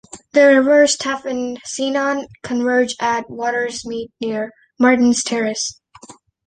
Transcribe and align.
The 0.31 0.47
rivers 0.47 0.97
Taff 0.97 1.25
and 1.25 1.59
Cynon 1.63 2.25
converge 2.41 2.95
at 2.99 3.27
Watersmeet 3.29 4.07
near 4.19 4.51
Martin's 4.79 5.23
Terrace. 5.23 5.79